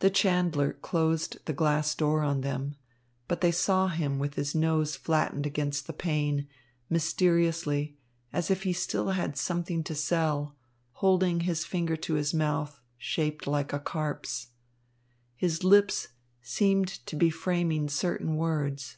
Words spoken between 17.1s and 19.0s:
be framing certain words.